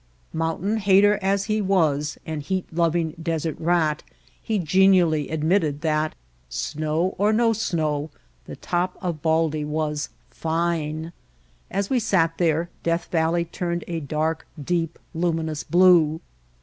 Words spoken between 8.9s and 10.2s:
of Baldy was